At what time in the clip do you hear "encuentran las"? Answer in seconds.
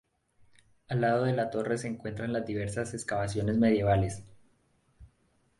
1.87-2.47